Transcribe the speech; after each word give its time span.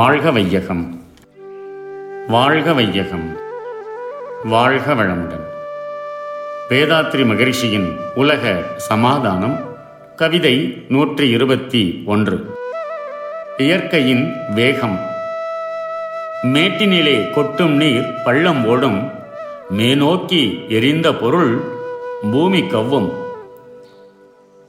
வாழ்க 0.00 0.30
வையகம். 0.30 1.02
வாழ்க 2.28 2.72
வையகம். 2.72 3.36
வாழ்க 4.44 4.94
வளமுடன். 4.94 5.44
வேதாத்ரி 6.68 7.26
மகரிஷியின் 7.26 7.96
உலக 8.14 8.62
சமாதானம் 8.76 9.76
கவிதை 10.16 10.84
நூற்றி 10.88 11.30
இருபத்தி 11.30 12.02
ஒன்று. 12.06 12.58
இயற்கையின் 13.56 14.32
வேகம். 14.54 14.98
மேட்டினிலே 16.42 17.30
கொட்டும் 17.30 17.76
நீர் 17.76 18.14
பள்ளம் 18.24 18.66
ஓடும் 18.66 19.10
மேநோக்கி 19.76 20.68
எரிந்த 20.68 21.14
பொருள் 21.14 21.60
பூமி 22.32 22.66
கவ்வும். 22.66 23.12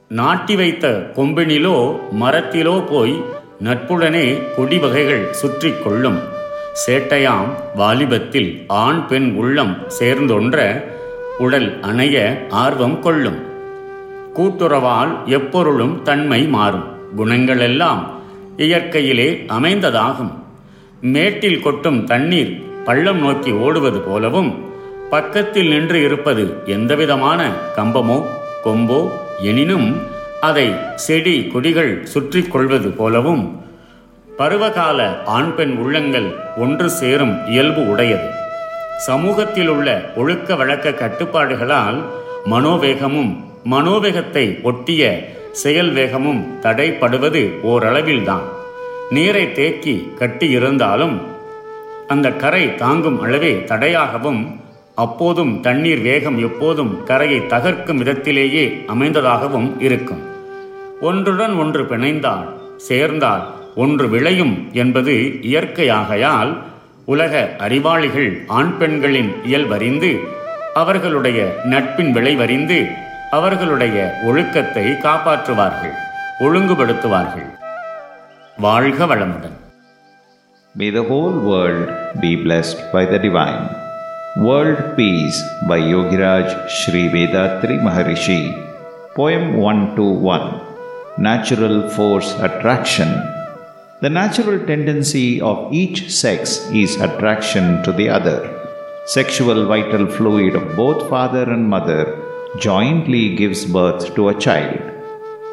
நாட்டி 0.08 0.56
வைத்த 0.56 0.88
கொம்பினிலோ 1.14 1.98
மரத்திலோ 2.20 2.86
போய் 2.88 3.40
நட்புடனே 3.60 4.54
கொடி 4.56 4.78
வகைகள் 4.78 5.32
சுற்றி 5.32 5.72
கொள்ளும். 5.72 6.18
சேட்டையாம் 6.86 7.48
வாலிபத்தில் 7.74 8.64
ஆண் 8.66 9.06
பெண் 9.06 9.34
உள்ளம் 9.36 9.76
சேர்ந்தொன்ற 10.00 10.84
உடல் 11.38 11.80
அணைய 11.80 12.46
ஆர்வம் 12.50 13.00
கொள்ளும். 13.00 13.42
கூட்டுறவால் 14.36 15.24
எப்பொருளும் 15.24 16.02
தன்மை 16.02 16.46
மாறும். 16.46 16.84
குணங்களெல்லாம் 17.16 18.06
இயற்கையிலே 18.56 19.44
அமைந்ததாகும். 19.48 20.32
மேட்டில் 21.00 21.62
கொட்டும் 21.62 22.04
தண்ணீர் 22.04 22.62
பள்ளம் 22.84 23.18
நோக்கி 23.18 23.52
ஓடுவது 23.52 24.00
போலவும் 24.00 24.70
பக்கத்தில் 25.10 25.68
நின்று 25.68 26.02
இருப்பது 26.02 26.56
எந்தவிதமான 26.66 27.52
கம்பமோ 27.76 28.24
கொம்போ 28.64 29.10
எனினும் 29.40 29.96
அதை 30.46 30.64
செடி 30.94 31.34
கொடிகள் 31.52 32.06
சுற்றி 32.12 32.40
கொள்வது 32.42 32.88
போலவும் 32.88 33.42
பருவகால 34.38 35.22
ஆண் 35.24 35.54
பெண் 35.54 35.74
உள்ளங்கள் 35.82 36.26
ஒன்று 36.56 36.90
சேரும் 36.90 37.34
இயல்பு 37.48 37.82
உடையது. 37.88 38.28
சமூகத்தில் 39.06 39.68
உள்ள 39.68 39.88
ஒழுக்க 40.16 40.54
வழக்க 40.54 40.90
கட்டுப்பாடுகளால் 40.90 41.98
மனோவேகமும் 42.50 43.32
மனோவேகத்தை 43.70 44.62
ஒட்டிய 44.62 45.12
செயல் 45.52 45.92
வேகமும் 45.92 46.42
தடைப்படுவது 46.62 47.42
ஓரளவில்தான். 47.62 48.48
நீரை 49.10 49.52
தேக்கி 49.52 49.94
கட்டி 50.18 50.48
இருந்தாலும் 50.48 51.16
அந்த 52.08 52.30
கரை 52.42 52.74
தாங்கும் 52.74 53.20
அளவே 53.20 53.54
தடையாகவும் 53.70 54.42
அப்போதும் 54.94 55.60
தண்ணீர் 55.60 56.00
வேகம் 56.00 56.38
எப்போதும் 56.38 56.92
கரையை 57.04 57.40
தகர்க்கும் 57.40 58.00
விதத்திலேயே 58.02 58.84
அமைந்ததாகவும் 58.88 59.70
இருக்கும். 59.80 60.22
ஒன்றுடன் 61.02 61.54
ஒன்று 61.54 61.82
பிணைந்தால் 61.84 62.46
சேர்ந்தால் 62.88 63.44
ஒன்று 63.76 64.06
விளையும் 64.08 64.54
என்பது 64.72 65.14
இயற்கையாகையால் 65.50 66.52
உலக 67.08 67.34
அறிவாளிகள் 67.58 68.30
ஆண் 68.58 68.74
பெண்களின் 68.78 69.32
இயல்பறிந்து 69.44 70.10
அவர்களுடைய 70.74 71.38
நட்பின் 71.64 72.12
விளைவறிந்து 72.12 72.78
அவர்களுடைய 73.30 73.96
ஒழுக்கத்தை 74.24 74.86
காப்பாற்றுவார்கள் 75.02 75.96
ஒழுங்குபடுத்துவார்கள் 76.40 77.48
வாழ்க 78.58 79.06
வளமுடன் 79.06 79.58
May 80.74 80.90
the 80.90 81.02
whole 81.02 81.34
world 81.42 81.88
be 82.20 82.30
blessed 82.36 82.78
by 82.92 83.04
the 83.04 83.18
divine. 83.18 83.64
World 84.38 84.78
Peace 84.96 85.38
by 85.68 85.78
Yogiraj 85.90 86.46
Sri 86.70 87.02
Vedatri 87.08 87.76
Maharishi. 87.78 88.38
Poem 89.14 89.42
121 89.54 90.71
Natural 91.18 91.90
Force 91.90 92.32
Attraction. 92.40 93.08
The 94.00 94.08
natural 94.08 94.64
tendency 94.66 95.42
of 95.42 95.70
each 95.70 96.10
sex 96.10 96.66
is 96.70 96.96
attraction 96.96 97.82
to 97.82 97.92
the 97.92 98.08
other. 98.08 98.40
Sexual 99.04 99.66
vital 99.66 100.06
fluid 100.06 100.56
of 100.56 100.74
both 100.74 101.10
father 101.10 101.42
and 101.42 101.68
mother 101.68 102.18
jointly 102.58 103.36
gives 103.36 103.66
birth 103.66 104.14
to 104.14 104.30
a 104.30 104.40
child. 104.40 104.80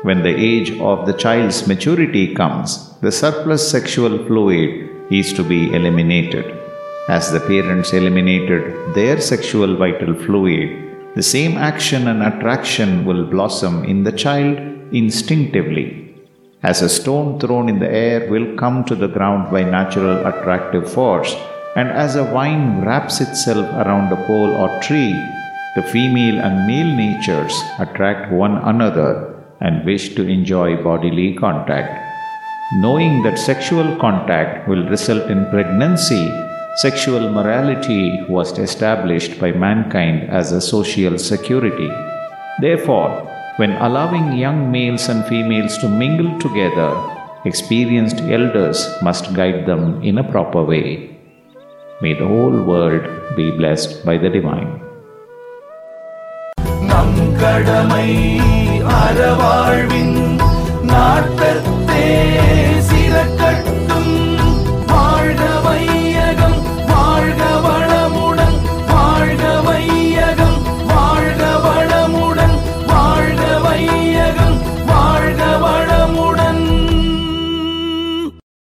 When 0.03 0.23
the 0.23 0.33
age 0.33 0.71
of 0.79 1.05
the 1.05 1.13
child's 1.13 1.67
maturity 1.67 2.33
comes, 2.33 2.97
the 3.01 3.11
surplus 3.11 3.69
sexual 3.69 4.17
fluid 4.27 4.89
is 5.11 5.33
to 5.33 5.43
be 5.43 5.73
eliminated. 5.73 6.57
As 7.09 7.33
the 7.33 7.41
parents 7.41 7.91
eliminated 7.91 8.95
their 8.95 9.19
sexual 9.19 9.75
vital 9.75 10.13
fluid, 10.13 11.15
the 11.15 11.23
same 11.23 11.57
action 11.57 12.07
and 12.07 12.23
attraction 12.23 13.03
will 13.03 13.25
blossom 13.25 13.83
in 13.83 14.03
the 14.03 14.13
child 14.13 14.69
instinctively. 14.91 16.15
As 16.61 16.81
a 16.81 16.89
stone 16.89 17.39
thrown 17.39 17.69
in 17.69 17.79
the 17.79 17.89
air 17.89 18.29
will 18.29 18.57
come 18.57 18.83
to 18.85 18.95
the 18.95 19.07
ground 19.07 19.51
by 19.51 19.63
natural 19.63 20.25
attractive 20.27 20.91
force, 20.91 21.33
and 21.75 21.89
as 21.89 22.15
a 22.15 22.23
vine 22.23 22.81
wraps 22.81 23.21
itself 23.21 23.65
around 23.81 24.11
a 24.11 24.25
pole 24.27 24.51
or 24.51 24.81
tree, 24.81 25.13
the 25.75 25.83
female 25.83 26.39
and 26.39 26.67
male 26.67 26.93
natures 26.95 27.55
attract 27.79 28.31
one 28.31 28.57
another 28.57 29.35
and 29.61 29.85
wish 29.85 30.15
to 30.15 30.27
enjoy 30.27 30.75
bodily 30.83 31.35
contact. 31.35 31.93
Knowing 32.73 33.23
that 33.23 33.39
sexual 33.39 33.95
contact 33.97 34.67
will 34.67 34.85
result 34.89 35.29
in 35.31 35.49
pregnancy, 35.49 36.29
sexual 36.77 37.29
morality 37.31 38.23
was 38.27 38.57
established 38.59 39.39
by 39.39 39.51
mankind 39.51 40.29
as 40.29 40.51
a 40.51 40.61
social 40.61 41.17
security. 41.17 41.89
Therefore, 42.59 43.09
when 43.58 43.72
allowing 43.86 44.26
young 44.44 44.70
males 44.70 45.08
and 45.08 45.24
females 45.26 45.78
to 45.78 45.88
mingle 45.88 46.32
together, 46.38 46.90
experienced 47.44 48.20
elders 48.36 48.78
must 49.02 49.34
guide 49.34 49.66
them 49.66 50.02
in 50.02 50.18
a 50.18 50.28
proper 50.32 50.62
way. 50.62 50.86
May 52.02 52.14
the 52.14 52.26
whole 52.26 52.58
world 52.70 53.04
be 53.36 53.46
blessed 53.60 53.92
by 54.08 54.16
the 54.24 54.30
divine. 54.38 54.72
நம் 56.90 57.20
கடமை 57.40 58.08
அறவாழ்வின் 59.00 60.18
நாட்டத்தே 60.92 62.04